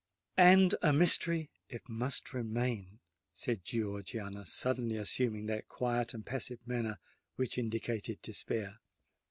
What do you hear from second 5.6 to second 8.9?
quiet and passive manner which indicated despair.